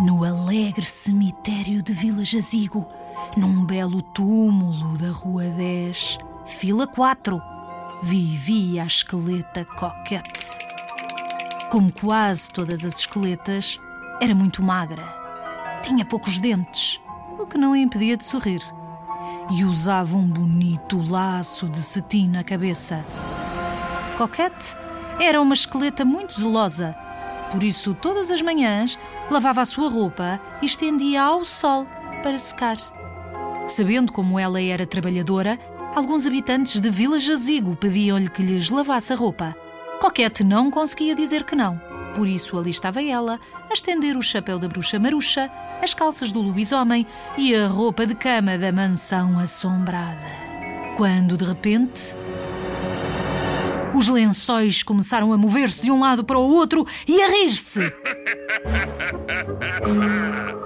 no 0.00 0.24
alegre 0.24 0.84
cemitério 0.84 1.82
de 1.82 1.92
Vila 1.92 2.24
Jazigo, 2.24 2.86
num 3.36 3.64
belo 3.64 4.02
túmulo 4.02 4.98
da 4.98 5.10
Rua 5.10 5.44
10, 5.44 6.18
fila 6.44 6.86
4, 6.86 7.40
vivia 8.02 8.82
a 8.82 8.86
esqueleta 8.86 9.64
Coquette. 9.64 10.58
Como 11.70 11.90
quase 11.90 12.50
todas 12.50 12.84
as 12.84 12.98
esqueletas, 13.00 13.80
era 14.20 14.34
muito 14.34 14.62
magra. 14.62 15.02
Tinha 15.82 16.04
poucos 16.04 16.38
dentes, 16.38 17.00
o 17.38 17.46
que 17.46 17.56
não 17.56 17.72
a 17.72 17.78
impedia 17.78 18.18
de 18.18 18.24
sorrir. 18.24 18.62
E 19.50 19.64
usava 19.64 20.16
um 20.16 20.28
bonito 20.28 21.00
laço 21.00 21.68
de 21.68 21.82
cetim 21.82 22.28
na 22.28 22.44
cabeça. 22.44 23.04
Coquette 24.18 24.76
era 25.18 25.40
uma 25.40 25.54
esqueleta 25.54 26.04
muito 26.04 26.38
zelosa 26.38 26.94
por 27.50 27.62
isso, 27.62 27.94
todas 27.94 28.30
as 28.30 28.42
manhãs, 28.42 28.98
lavava 29.30 29.60
a 29.60 29.66
sua 29.66 29.88
roupa 29.88 30.40
e 30.60 30.66
estendia 30.66 31.22
ao 31.22 31.44
sol 31.44 31.86
para 32.22 32.38
secar. 32.38 32.76
Sabendo 33.66 34.12
como 34.12 34.38
ela 34.38 34.60
era 34.60 34.86
trabalhadora, 34.86 35.58
alguns 35.94 36.26
habitantes 36.26 36.80
de 36.80 36.90
Vila 36.90 37.18
Jazigo 37.18 37.76
pediam-lhe 37.76 38.28
que 38.28 38.42
lhes 38.42 38.70
lavasse 38.70 39.12
a 39.12 39.16
roupa. 39.16 39.56
Coquete 40.00 40.44
não 40.44 40.70
conseguia 40.70 41.14
dizer 41.14 41.44
que 41.44 41.56
não. 41.56 41.80
Por 42.14 42.26
isso, 42.26 42.58
ali 42.58 42.70
estava 42.70 43.02
ela, 43.02 43.38
a 43.68 43.74
estender 43.74 44.16
o 44.16 44.22
chapéu 44.22 44.58
da 44.58 44.68
bruxa 44.68 44.98
maruxa, 44.98 45.50
as 45.82 45.94
calças 45.94 46.32
do 46.32 46.40
lobisomem 46.40 47.06
e 47.36 47.54
a 47.54 47.66
roupa 47.66 48.06
de 48.06 48.14
cama 48.14 48.56
da 48.56 48.72
mansão 48.72 49.38
assombrada. 49.38 50.46
Quando, 50.96 51.36
de 51.36 51.44
repente, 51.44 52.14
os 53.96 54.08
lençóis 54.08 54.82
começaram 54.82 55.32
a 55.32 55.38
mover-se 55.38 55.82
de 55.82 55.90
um 55.90 55.98
lado 55.98 56.22
para 56.22 56.38
o 56.38 56.52
outro 56.52 56.86
e 57.08 57.22
a 57.22 57.28
rir-se. 57.28 57.80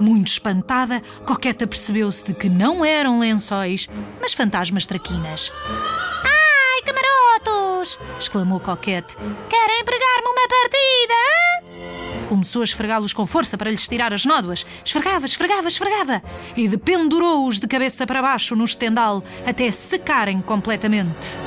Muito 0.01 0.27
espantada, 0.27 1.01
Coqueta 1.25 1.65
percebeu-se 1.65 2.25
de 2.25 2.33
que 2.33 2.49
não 2.49 2.83
eram 2.83 3.19
lençóis, 3.19 3.87
mas 4.19 4.33
fantasmas 4.33 4.85
traquinas. 4.85 5.51
Ai, 6.25 6.81
camarotos! 6.85 7.97
exclamou 8.19 8.59
Coquete. 8.59 9.15
Querem 9.49 9.85
pregar-me 9.85 10.27
uma 10.27 10.47
partida? 10.49 12.27
Começou 12.27 12.61
a 12.61 12.65
esfregá-los 12.65 13.13
com 13.13 13.25
força 13.25 13.57
para 13.57 13.71
lhes 13.71 13.87
tirar 13.87 14.13
as 14.13 14.25
nódoas. 14.25 14.65
Esfregava, 14.83 15.25
esfregava, 15.25 15.67
esfregava. 15.69 16.21
E 16.55 16.67
dependurou-os 16.67 17.59
de 17.59 17.67
cabeça 17.67 18.05
para 18.05 18.21
baixo 18.21 18.55
no 18.57 18.65
estendal 18.65 19.23
até 19.45 19.71
secarem 19.71 20.41
completamente. 20.41 21.39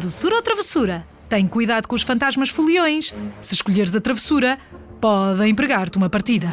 Doçura 0.00 0.36
ou 0.36 0.42
travessura? 0.42 1.11
Tem 1.32 1.48
cuidado 1.48 1.88
com 1.88 1.94
os 1.94 2.02
fantasmas 2.02 2.50
foliões. 2.50 3.14
Se 3.40 3.54
escolheres 3.54 3.94
a 3.94 4.02
travessura, 4.02 4.58
podem 5.00 5.54
pregar-te 5.54 5.96
uma 5.96 6.10
partida. 6.10 6.46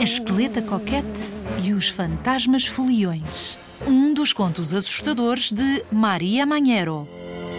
A 0.00 0.02
esqueleta 0.02 0.62
coquete 0.62 1.30
e 1.62 1.74
os 1.74 1.90
fantasmas 1.90 2.66
foliões. 2.66 3.58
Um 3.86 4.14
dos 4.14 4.32
contos 4.32 4.72
assustadores 4.72 5.52
de 5.52 5.84
Maria 5.92 6.46
Manhero, 6.46 7.06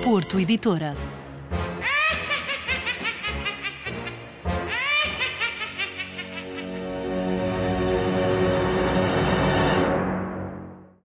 Porto 0.03 0.39
Editora. 0.39 0.95